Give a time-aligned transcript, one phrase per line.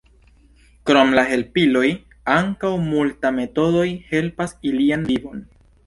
[0.89, 1.85] Krom la helpiloj
[2.39, 5.51] ankaŭ multa metodoj helpas ilian vivon.